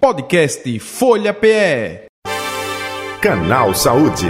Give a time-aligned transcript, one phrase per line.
[0.00, 2.06] Podcast Folha PE.
[3.20, 4.28] Canal Saúde.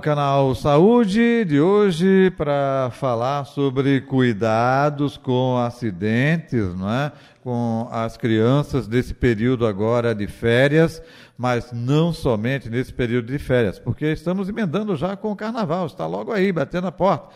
[0.00, 7.10] Canal Saúde de hoje para falar sobre cuidados com acidentes, não é?
[7.42, 11.02] Com as crianças desse período agora de férias,
[11.36, 16.06] mas não somente nesse período de férias, porque estamos emendando já com o carnaval, está
[16.06, 17.34] logo aí, batendo a porta.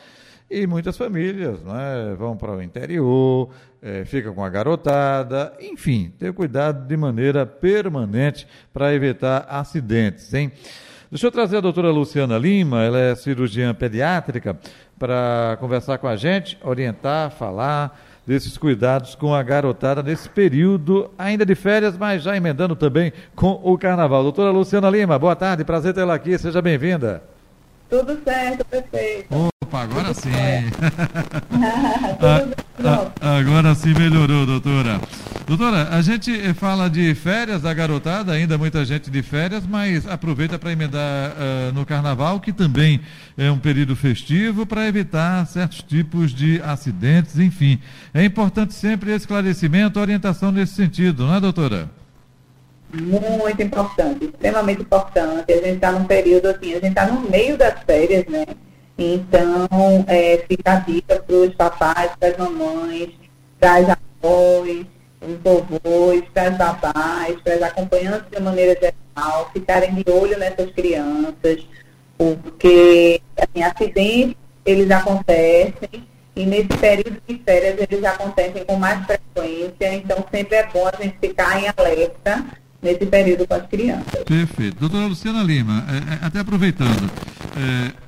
[0.50, 3.50] E muitas famílias né, vão para o interior,
[3.82, 10.52] é, ficam com a garotada, enfim, ter cuidado de maneira permanente para evitar acidentes, hein?
[11.10, 14.58] Deixa eu trazer a doutora Luciana Lima, ela é cirurgiã pediátrica,
[14.98, 21.46] para conversar com a gente, orientar, falar desses cuidados com a garotada nesse período ainda
[21.46, 24.22] de férias, mas já emendando também com o carnaval.
[24.22, 27.22] Doutora Luciana Lima, boa tarde, prazer tê-la aqui, seja bem-vinda.
[27.88, 29.48] Tudo certo, perfeito.
[29.68, 30.30] Opa, agora sim.
[33.20, 34.98] agora sim melhorou, doutora.
[35.46, 40.58] Doutora, a gente fala de férias da garotada, ainda muita gente de férias, mas aproveita
[40.58, 43.02] para emendar uh, no carnaval, que também
[43.36, 47.78] é um período festivo, para evitar certos tipos de acidentes, enfim.
[48.14, 51.90] É importante sempre esclarecimento, orientação nesse sentido, não é, doutora?
[52.90, 55.52] Muito importante, extremamente importante.
[55.52, 58.46] A gente está num período assim, a gente está no meio das férias, né?
[58.98, 63.10] Então, é, fica a dica para os papais, para as mamães,
[63.60, 64.86] para as avós,
[65.20, 70.70] os vovôs, para as babás, para as acompanhantes de maneira geral, ficarem de olho nessas
[70.72, 71.64] crianças,
[72.16, 79.94] porque assim, acidentes eles acontecem e nesse período de férias eles acontecem com mais frequência,
[79.94, 82.44] então sempre é bom a gente ficar em alerta
[82.82, 84.24] nesse período com as crianças.
[84.24, 84.76] Perfeito.
[84.78, 87.10] Doutora Luciana Lima, é, é, até aproveitando,
[87.56, 88.07] é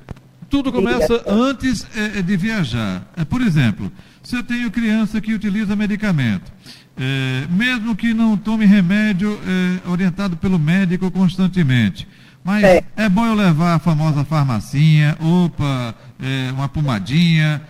[0.51, 3.09] tudo começa antes é, é, de viajar.
[3.15, 3.89] É, por exemplo,
[4.21, 6.51] se eu tenho criança que utiliza medicamento,
[6.97, 12.05] é, mesmo que não tome remédio é, orientado pelo médico constantemente,
[12.43, 12.83] mas é.
[12.97, 13.07] é.
[13.07, 17.61] bom eu levar a famosa farmacinha, opa, é, uma pomadinha.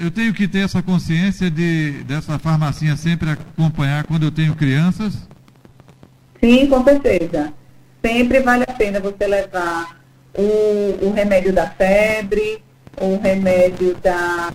[0.00, 5.28] eu tenho que ter essa consciência de dessa farmacinha sempre acompanhar quando eu tenho crianças?
[6.38, 7.52] Sim, com certeza.
[8.04, 9.99] Sempre vale a pena você levar
[10.36, 12.62] o, o remédio da febre,
[13.00, 14.52] o remédio da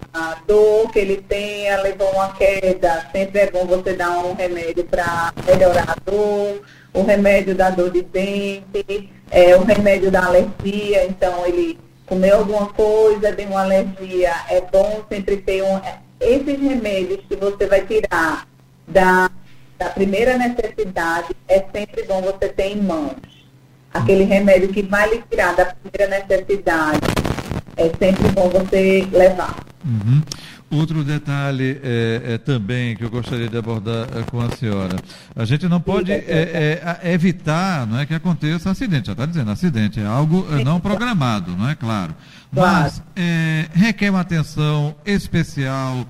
[0.48, 5.34] dor que ele tenha, levou uma queda, sempre é bom você dar um remédio para
[5.46, 6.62] melhorar a dor,
[6.94, 12.68] o remédio da dor de dente, é, o remédio da alergia, então ele comeu alguma
[12.68, 15.82] coisa, deu uma alergia, é bom sempre ter um.
[16.20, 18.48] Esses remédios que você vai tirar
[18.88, 19.30] da,
[19.78, 23.35] da primeira necessidade, é sempre bom você ter em mãos
[23.96, 27.00] aquele remédio que vai lhe tirar da primeira necessidade,
[27.78, 29.56] é sempre bom você levar.
[29.86, 30.22] Uhum.
[30.72, 34.98] Outro detalhe é, é, também que eu gostaria de abordar é, com a senhora.
[35.36, 36.18] A gente não pode é,
[37.04, 39.08] é, evitar não é, que aconteça acidente.
[39.08, 42.16] Já está dizendo, acidente é algo é, não programado, não é claro.
[42.52, 43.02] Mas
[43.74, 46.06] requer uma atenção especial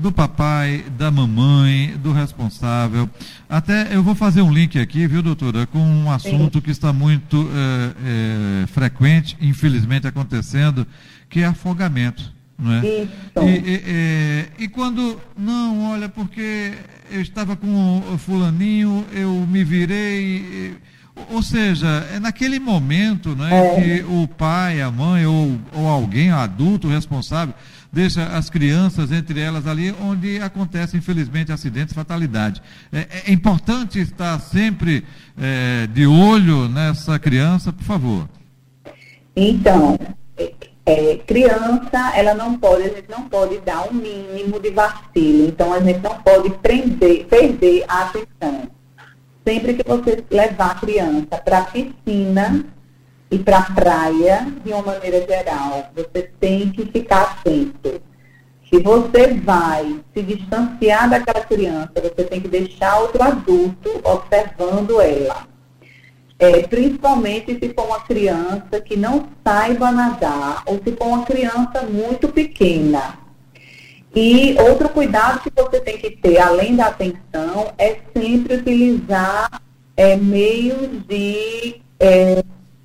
[0.00, 3.08] do papai, da mamãe, do responsável.
[3.48, 6.60] Até eu vou fazer um link aqui, viu, doutora, com um assunto Sim.
[6.62, 10.86] que está muito é, é, frequente, infelizmente acontecendo,
[11.28, 12.32] que é afogamento.
[12.58, 12.86] Não é?
[12.86, 16.72] E, e, e, e, quando, não, olha, porque
[17.10, 20.76] eu estava com o fulaninho, eu me virei.
[21.30, 23.80] Ou seja, é naquele momento não é, é.
[23.80, 27.54] que o pai, a mãe ou, ou alguém, adulto responsável,
[27.92, 32.62] deixa as crianças entre elas ali, onde acontece, infelizmente, acidentes, fatalidade.
[32.92, 35.04] É, é importante estar sempre
[35.40, 38.28] é, de olho nessa criança, por favor.
[39.36, 39.98] Então,
[40.86, 45.48] é, criança, ela não pode, a gente não pode dar um mínimo de vacilo.
[45.48, 48.79] Então, a gente não pode prender, perder a atenção.
[49.46, 52.64] Sempre que você levar a criança para piscina,
[53.30, 58.02] e para praia, de uma maneira geral, você tem que ficar atento.
[58.68, 65.48] Se você vai se distanciar daquela criança, você tem que deixar outro adulto observando ela.
[66.38, 71.82] É, principalmente se for uma criança que não saiba nadar ou se for uma criança
[71.82, 73.18] muito pequena.
[74.14, 79.62] E outro cuidado que você tem que ter, além da atenção, é sempre utilizar
[79.96, 82.42] é, meios de é,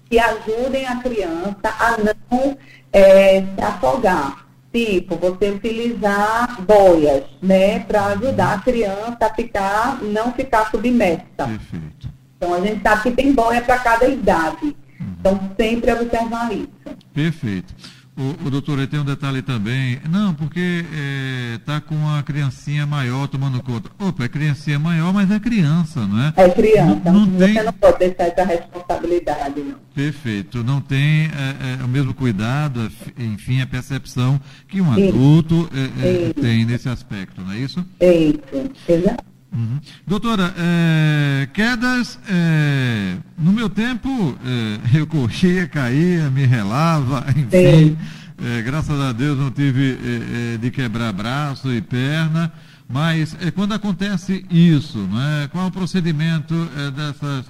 [0.08, 2.58] que ajudem a criança a não
[2.94, 4.46] é, se afogar.
[4.72, 11.24] Tipo, você utilizar boias, né, para ajudar a criança a ficar, não ficar submersa.
[11.38, 12.10] Perfeito.
[12.38, 14.76] Então a gente sabe que tem boia para cada idade.
[15.00, 15.16] Uhum.
[15.20, 16.98] Então sempre observar isso.
[17.14, 17.74] Perfeito.
[18.18, 20.00] O, o doutor, tem um detalhe também.
[20.10, 20.86] Não, porque
[21.60, 23.90] está é, com a criancinha maior tomando conta.
[24.00, 26.34] Opa, é criancinha maior, mas é criança, não é?
[26.38, 27.12] É criança.
[27.12, 27.64] Não, não você tem...
[27.64, 29.76] não pode deixar essa responsabilidade, não.
[29.94, 30.64] Perfeito.
[30.64, 36.34] Não tem é, é, o mesmo cuidado, enfim, a percepção que um adulto é, é,
[36.34, 37.86] tem nesse aspecto, não é isso?
[38.00, 39.35] Isso, exato.
[39.56, 39.80] Uhum.
[40.06, 47.98] Doutora, é, quedas, é, no meu tempo, é, eu corria, caía, me relava, enfim.
[48.66, 49.98] graças a Deus não tive
[50.60, 52.52] de quebrar braço e perna.
[52.88, 56.54] Mas quando acontece isso, né, qual é o procedimento
[56.96, 57.46] dessas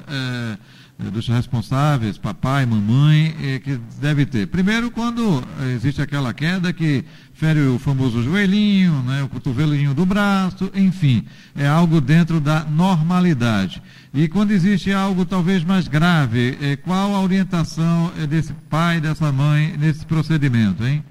[1.11, 4.47] dos responsáveis, papai, mamãe, que deve ter.
[4.47, 5.43] Primeiro, quando
[5.75, 7.03] existe aquela queda que
[7.35, 13.83] fere o famoso joelhinho, né, o cotovelinho do braço, enfim, é algo dentro da normalidade.
[14.13, 19.75] E quando existe algo talvez mais grave, eh, qual a orientação desse pai, dessa mãe
[19.77, 21.03] nesse procedimento, hein?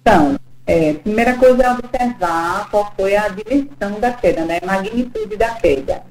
[0.00, 5.36] Então, é, primeira coisa é observar qual foi a dimensão da queda, né, a magnitude
[5.36, 6.02] da queda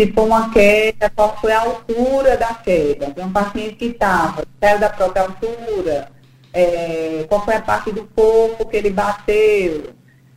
[0.00, 3.10] se for uma queda, qual foi a altura da queda.
[3.10, 6.08] Tem um paciente que estava, saiu da própria altura,
[6.52, 9.94] é, qual foi a parte do corpo que ele bateu,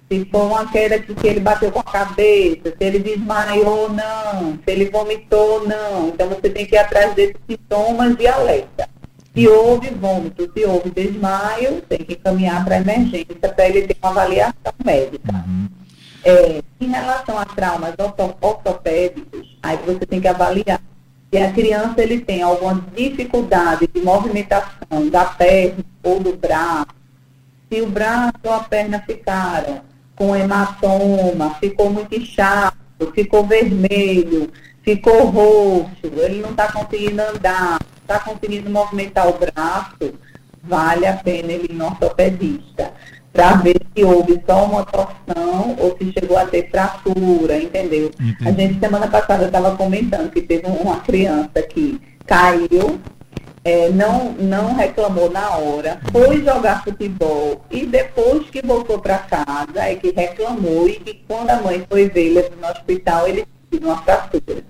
[0.09, 3.89] se for uma queda que, que ele bateu com a cabeça, se ele desmaiou ou
[3.89, 6.09] não, se ele vomitou ou não.
[6.09, 8.89] Então você tem que ir atrás desses sintomas de alerta.
[9.35, 13.97] Se houve vômito, se houve desmaio, tem que caminhar para a emergência para ele ter
[13.99, 15.33] uma avaliação médica.
[15.33, 15.67] Uhum.
[16.23, 17.95] É, em relação a traumas
[18.39, 20.79] ortopédicos, aí você tem que avaliar
[21.33, 26.93] se a criança ele tem alguma dificuldade de movimentação da perna ou do braço,
[27.67, 29.81] se o braço ou a perna ficaram
[30.15, 32.77] com hematoma, ficou muito inchado,
[33.15, 34.51] ficou vermelho,
[34.83, 40.13] ficou roxo, ele não está conseguindo andar, está conseguindo movimentar o braço,
[40.61, 42.93] vale a pena ele ir no ortopedista
[43.33, 48.11] para ver se houve só uma torção ou se chegou a ter fratura, entendeu?
[48.19, 48.47] Entendi.
[48.47, 52.99] A gente semana passada estava comentando que teve uma criança que caiu,
[53.65, 59.79] é, não, não reclamou na hora, foi jogar futebol e depois que voltou para casa
[59.79, 63.83] é que reclamou e que quando a mãe foi ver ele no hospital, ele teve
[63.83, 64.63] uma fratura.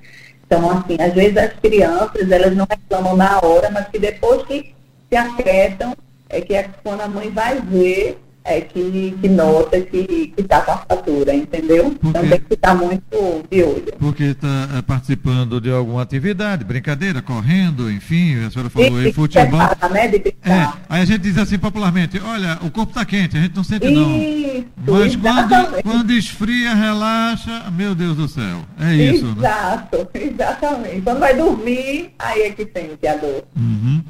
[0.46, 4.74] Então, assim, às vezes as crianças, elas não reclamam na hora, mas que depois que
[5.10, 5.96] se aquietam,
[6.30, 10.72] é que é quando a mãe vai ver é, que, que nota que está com
[10.72, 11.92] a fatura, entendeu?
[11.92, 13.94] Porque, então tem que estar muito de olho.
[14.00, 19.60] Porque está é, participando de alguma atividade, brincadeira, correndo, enfim, a senhora falou em futebol.
[19.92, 20.12] né,
[20.44, 23.64] é, aí a gente diz assim popularmente, olha, o corpo está quente, a gente não
[23.64, 25.00] sente isso, não.
[25.00, 28.66] Mas quando, quando esfria, relaxa, meu Deus do céu.
[28.80, 29.36] É isso, né?
[29.38, 30.08] Exato, né?
[30.34, 31.02] exatamente.
[31.02, 33.44] Quando vai dormir, aí é que sente a dor.
[33.56, 34.04] Uhum.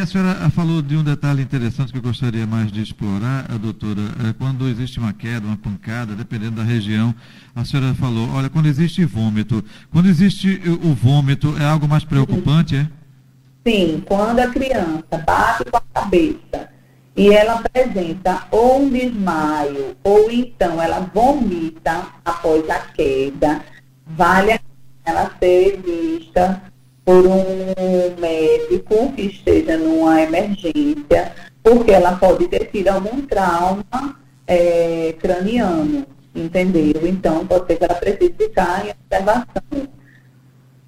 [0.00, 4.00] A senhora falou de um detalhe interessante que eu gostaria mais de explorar, a doutora.
[4.26, 7.14] É, quando existe uma queda, uma pancada, dependendo da região,
[7.54, 9.62] a senhora falou, olha, quando existe vômito,
[9.92, 12.88] quando existe o vômito, é algo mais preocupante, é?
[13.66, 16.70] Sim, quando a criança bate com a cabeça
[17.14, 23.60] e ela apresenta ou um desmaio, ou então ela vomita após a queda,
[24.06, 24.58] vale
[25.04, 26.69] ela ser vista
[27.10, 34.16] por um médico que esteja numa emergência, porque ela pode ter tido algum trauma
[34.46, 37.04] é, craniano, entendeu?
[37.04, 39.88] Então, pode ser que ela precise ficar em observação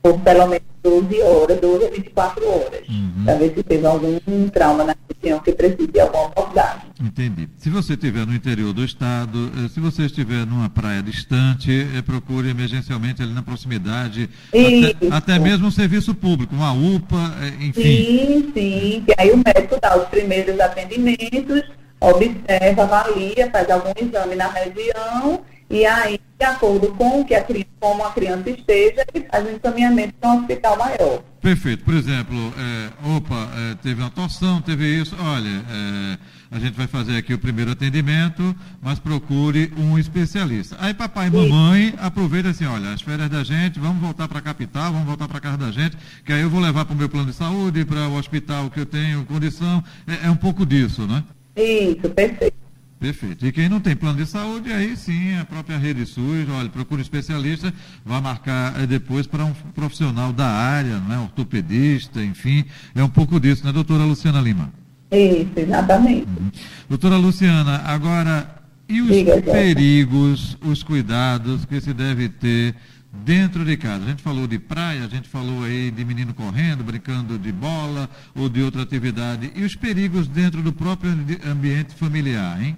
[0.02, 3.24] por pelo menos 12 horas, 12 a 24 horas, uhum.
[3.24, 6.90] para ver se teve algum trauma na região que precise de alguma abordagem.
[7.00, 7.48] Entendi.
[7.56, 12.02] Se você estiver no interior do estado, eh, se você estiver numa praia distante, eh,
[12.02, 17.82] procure emergencialmente ali na proximidade, até, até, mesmo um serviço público, uma UPA, eh, enfim.
[17.82, 21.62] Sim, sim, que aí o médico dá os primeiros atendimentos,
[22.00, 27.70] observa, avalia, faz algum exame na região e aí, de acordo com que a criança,
[27.80, 31.22] como a criança esteja, ele faz um encaminhamento para um hospital maior.
[31.40, 31.82] Perfeito.
[31.82, 36.18] Por exemplo, é, opa, é, teve uma torção, teve isso, olha, é,
[36.50, 40.76] a gente vai fazer aqui o primeiro atendimento, mas procure um especialista.
[40.78, 44.42] Aí papai e mamãe aproveitam assim, olha, as férias da gente, vamos voltar para a
[44.42, 46.98] capital, vamos voltar para a casa da gente, que aí eu vou levar para o
[46.98, 49.82] meu plano de saúde, para o hospital que eu tenho condição.
[50.06, 51.24] É, é um pouco disso, né?
[51.56, 52.61] Isso, perfeito.
[53.02, 53.44] Perfeito.
[53.44, 57.00] E quem não tem plano de saúde, aí sim, a própria rede SUS, olha, procura
[57.00, 62.64] um especialista, vai marcar é, depois para um profissional da área, né, ortopedista, enfim.
[62.94, 64.72] É um pouco disso, né, doutora Luciana Lima?
[65.10, 66.28] Isso, exatamente.
[66.28, 66.48] Uhum.
[66.88, 68.48] Doutora Luciana, agora,
[68.88, 72.76] e os Diga, perigos, os cuidados que se deve ter
[73.24, 74.04] dentro de casa.
[74.04, 78.08] A gente falou de praia, a gente falou aí de menino correndo, brincando de bola
[78.32, 79.50] ou de outra atividade.
[79.56, 81.10] E os perigos dentro do próprio
[81.44, 82.76] ambiente familiar, hein?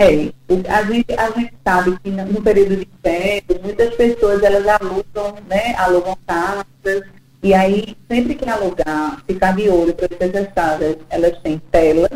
[0.00, 0.32] É,
[0.70, 5.74] a gente, a gente sabe que no período de férias, muitas pessoas elas alugam, né,
[5.76, 7.02] alugam casas,
[7.42, 12.10] e aí sempre que alugar, ficar de olho para essas casas, elas têm telas,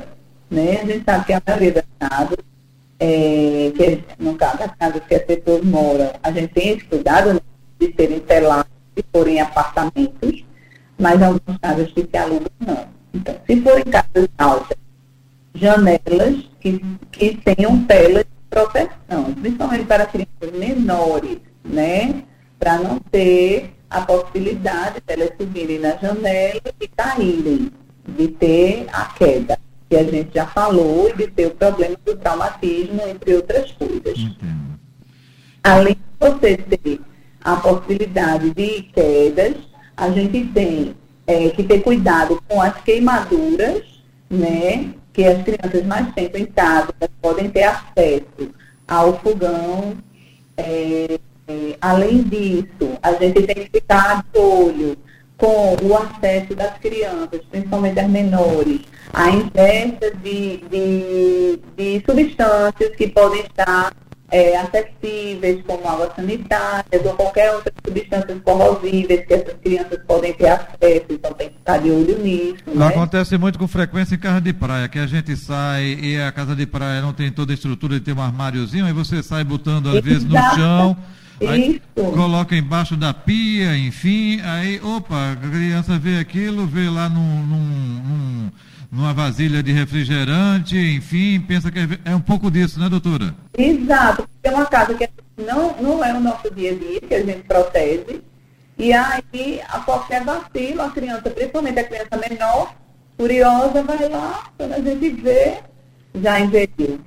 [0.51, 0.81] né?
[0.81, 2.39] A gente sabe que a maioria das casas
[2.99, 7.43] é, que no caso das casas que as pessoas moram, a gente tem esse cuidado
[7.79, 10.43] de serem telados se forem apartamentos,
[10.99, 12.87] mas algumas casas que se alugam não.
[13.13, 14.79] Então, se forem casas altas,
[15.55, 22.25] janelas que, que tenham telas de proteção, principalmente para crianças menores, né?
[22.59, 27.71] Para não ter a possibilidade de elas subirem na janela e caírem,
[28.07, 29.59] de ter a queda
[29.89, 34.19] que a gente já falou, e de ter o problema do traumatismo, entre outras coisas.
[34.19, 34.79] Entendo.
[35.63, 37.01] Além de você ter
[37.43, 39.55] a possibilidade de quedas,
[39.97, 40.97] a gente tem
[41.27, 43.83] é, que ter cuidado com as queimaduras,
[44.29, 44.93] né?
[45.15, 46.93] Que as crianças mais tempo em casa
[47.23, 48.51] podem ter acesso
[48.87, 49.97] ao fogão.
[50.57, 51.19] É,
[51.49, 54.99] é, além disso, a gente tem que ficar de olho
[55.37, 58.81] com o acesso das crianças, principalmente as menores,
[59.13, 63.93] à ingesta de, de, de substâncias que podem estar
[64.31, 70.49] é, acessíveis, como água sanitária ou qualquer outra substâncias corrosíveis que essas crianças podem ter
[70.49, 72.63] acesso, então tem que estar de olho nisso.
[72.67, 72.87] Né?
[72.87, 76.57] Acontece muito com frequência em casa de praia, que a gente sai e a casa
[76.57, 79.89] de praia não tem toda a estrutura de ter um armáriozinho, aí você sai botando
[79.89, 80.09] às Exato.
[80.09, 80.97] vezes no chão
[81.41, 87.47] Aí coloca embaixo da pia, enfim, aí, opa, a criança vê aquilo, vê lá num,
[87.47, 88.53] num, num,
[88.95, 93.35] numa vasilha de refrigerante, enfim, pensa que é, é, um pouco disso, né, doutora?
[93.59, 97.15] Exato, porque é uma casa que não, não é o nosso dia a dia, que
[97.15, 98.23] a gente protege,
[98.79, 102.75] e aí, a qualquer vacilo, a criança, principalmente a criança menor,
[103.17, 105.59] curiosa, vai lá, quando a gente vê,
[106.15, 107.01] já ingeriu.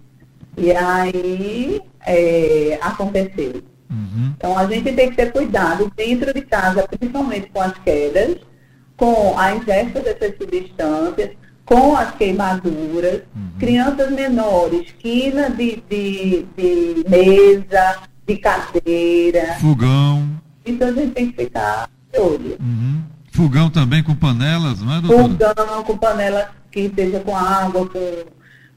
[0.57, 3.63] E aí, é, aconteceu.
[3.89, 4.33] Uhum.
[4.35, 8.37] Então, a gente tem que ter cuidado dentro de casa, principalmente com as quedas,
[8.97, 11.31] com a ingesta dessas substâncias,
[11.67, 13.49] com as queimaduras, uhum.
[13.59, 19.55] crianças menores, quina de, de, de, mesa, de cadeira.
[19.59, 20.29] Fogão.
[20.65, 22.57] Então, a gente tem que ficar de olho.
[22.61, 23.03] Uhum.
[23.33, 25.55] Fogão também com panelas, não é, doutora?
[25.55, 28.23] Fogão com panelas que esteja com água, com,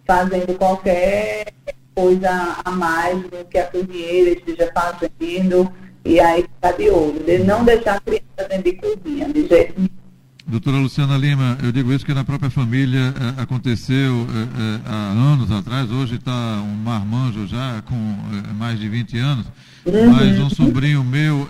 [0.05, 1.47] fazendo qualquer
[1.95, 5.71] coisa a mais do que a cozinheira esteja fazendo,
[6.05, 9.75] e aí ficar de olho, de não deixar a criança dentro de cozinha, de jeito
[9.77, 10.00] nenhum.
[10.51, 15.13] Doutora Luciana Lima, eu digo isso que na própria família é, aconteceu é, é, há
[15.13, 18.17] anos atrás, hoje está um marmanjo já com
[18.59, 19.47] mais de 20 anos,
[19.87, 21.49] mas um sobrinho meu,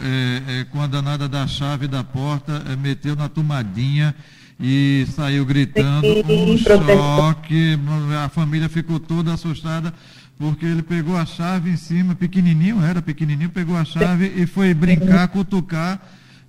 [0.71, 4.15] com a danada da chave da porta, meteu na tomadinha
[4.61, 7.79] e saiu gritando, um choque,
[8.23, 9.95] a família ficou toda assustada
[10.39, 14.75] porque ele pegou a chave em cima, pequenininho, era pequenininho, pegou a chave e foi
[14.75, 16.01] brincar, cutucar,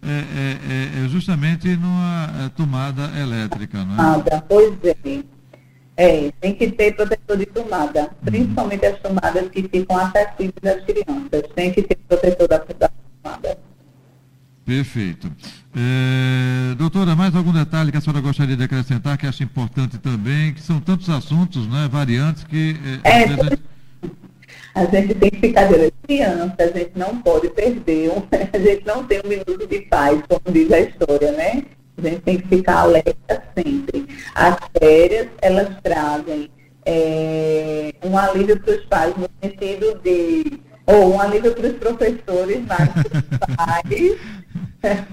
[0.04, 3.98] é, é, é, justamente numa é, tomada elétrica, não é?
[3.98, 5.24] Tomada, pois é.
[5.98, 8.26] É, tem que ter protetor de tomada, uhum.
[8.26, 11.52] principalmente as tomadas que ficam acessíveis às crianças.
[11.54, 12.90] Tem que ter protetor da, da
[13.22, 13.58] tomada.
[14.66, 15.32] Perfeito.
[15.76, 20.54] É, doutora, mais algum detalhe que a senhora gostaria de acrescentar, que acha importante também,
[20.54, 22.76] que são tantos assuntos, né, variantes, que...
[23.04, 23.26] É, é,
[24.74, 28.12] a gente tem que ficar de criança, a gente não pode perder,
[28.54, 31.64] a gente não tem um minuto de paz, como diz a história, né?
[31.98, 34.08] A gente tem que ficar alerta sempre.
[34.34, 36.50] As férias, elas trazem
[36.86, 42.60] é, um alívio para os pais no sentido de, ou um alívio para os professores,
[42.68, 44.18] mas para os pais,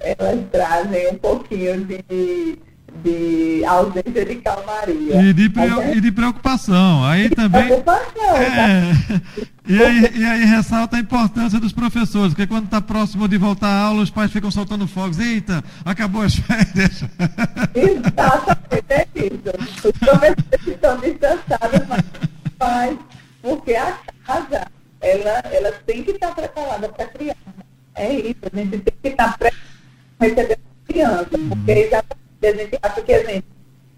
[0.00, 2.58] elas trazem um pouquinho de
[3.02, 5.20] de ausência de calmaria.
[5.22, 5.50] E de,
[5.94, 7.04] e de preocupação.
[7.04, 7.66] Aí também.
[7.66, 9.20] Preocupação, é, tá?
[9.66, 13.68] e, aí, e aí ressalta a importância dos professores, porque quando está próximo de voltar
[13.68, 15.18] à aula, os pais ficam soltando fogos.
[15.18, 17.04] Eita, acabou as férias.
[17.74, 19.88] Exatamente, é isso.
[19.88, 22.04] Os professores estão distançados, mas
[22.58, 22.98] pais,
[23.42, 24.66] porque a casa,
[25.00, 27.36] ela, ela tem que estar preparada para a criança.
[27.94, 29.66] É isso, a gente tem que estar preparada
[30.18, 33.44] para receber a criança, porque é exatamente a gente acha que a gente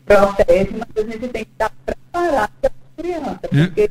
[0.09, 3.91] protege, mas a gente tem que estar preparado para a criança, porque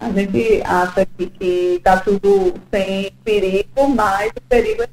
[0.00, 1.44] a gente acha que
[1.76, 4.88] está tudo sem perigo, mas o perigo é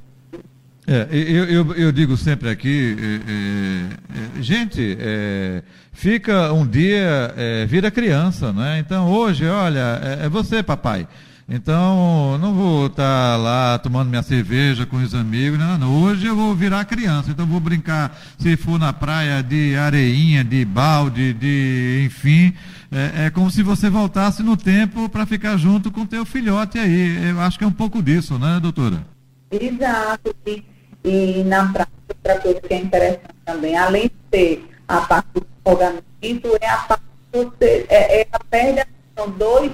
[0.87, 5.61] é, eu, eu, eu, digo sempre aqui, é, é, gente, é,
[5.93, 8.79] fica um dia, é, vira criança, né?
[8.79, 11.07] Então hoje, olha, é, é, você, papai.
[11.49, 16.03] Então, não vou estar lá tomando minha cerveja com os amigos, não, não.
[16.03, 20.63] Hoje eu vou virar criança, então vou brincar, se for na praia, de areinha, de
[20.63, 22.53] balde, de enfim.
[22.91, 27.29] É, é como se você voltasse no tempo para ficar junto com teu filhote aí.
[27.29, 29.05] Eu acho que é um pouco disso, né, doutora?
[29.49, 30.35] Exato.
[30.45, 30.63] E,
[31.03, 35.45] e na prática, outra coisa que é interessante também, além de ter a parte do
[35.63, 38.85] folgamento, é a parte você, é, é a perda,
[39.17, 39.71] são dois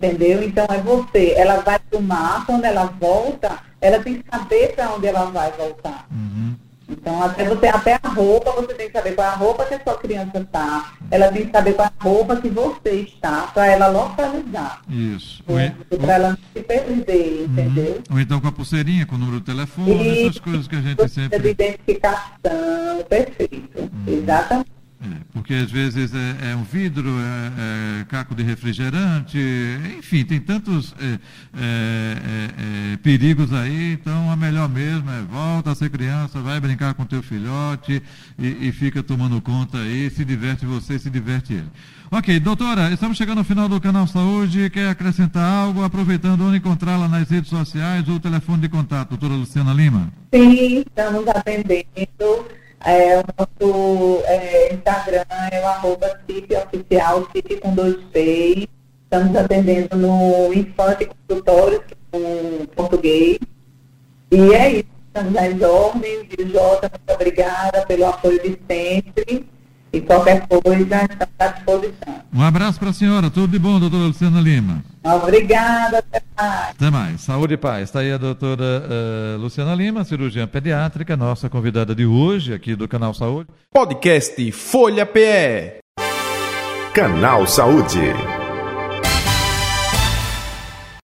[0.00, 0.42] entendeu?
[0.42, 4.74] Então é você, ela vai para o mar, quando ela volta, ela tem que saber
[4.74, 6.06] para onde ela vai voltar.
[6.10, 6.54] Uhum.
[6.88, 9.74] Então, até você, até a roupa, você tem que saber qual é a roupa que
[9.74, 10.92] a sua criança está.
[11.08, 14.82] Ela tem que saber qual é a roupa que você está, para ela localizar.
[14.88, 15.44] Isso.
[15.44, 17.44] Para ela não se perder, uhum.
[17.44, 18.02] entendeu?
[18.10, 20.30] Ou então com a pulseirinha, com o número do telefone, Isso.
[20.30, 21.38] essas coisas que a gente sempre.
[21.38, 23.78] De identificação, perfeito.
[23.78, 23.88] Uhum.
[24.08, 24.79] Exatamente.
[25.02, 29.38] É, porque às vezes é, é um vidro, é, é, caco de refrigerante,
[29.98, 31.18] enfim, tem tantos é,
[31.56, 37.06] é, perigos aí, então a melhor mesmo é volta a ser criança, vai brincar com
[37.06, 38.02] teu filhote
[38.38, 41.70] e, e fica tomando conta aí, se diverte você, se diverte ele.
[42.10, 47.08] Ok, doutora, estamos chegando ao final do canal Saúde, quer acrescentar algo, aproveitando onde encontrá-la
[47.08, 50.12] nas redes sociais ou o telefone de contato, doutora Luciana Lima?
[50.34, 57.96] Sim, estamos atendendo é, o nosso é, Instagram é o arroba oficial, CIP com dois
[58.12, 58.66] P's.
[59.04, 63.38] Estamos atendendo no Infante Consultório, com português.
[64.30, 64.90] E é isso.
[65.08, 66.26] Estamos nas ordens.
[66.52, 69.46] Jota, muito obrigada pelo apoio de sempre.
[69.92, 72.14] E qualquer coisa, estamos à disposição.
[72.32, 73.30] Um abraço para a senhora.
[73.30, 74.84] Tudo de bom, doutora Luciana Lima.
[75.02, 75.98] Obrigada.
[75.98, 76.70] Até mais.
[76.70, 77.20] Até mais.
[77.22, 77.82] Saúde e paz.
[77.84, 82.86] Está aí a doutora uh, Luciana Lima, cirurgiã pediátrica, nossa convidada de hoje aqui do
[82.86, 83.48] Canal Saúde.
[83.72, 85.80] Podcast Folha PE.
[86.94, 88.39] Canal Saúde.